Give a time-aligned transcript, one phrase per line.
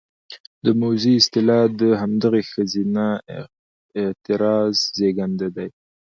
[0.65, 3.07] د موذي اصطلاح د همدغې ښځينه
[4.01, 5.67] اعتراض زېږنده دى: